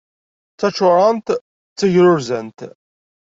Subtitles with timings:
[0.53, 1.27] D taččurant
[1.73, 2.59] d tagrurzant.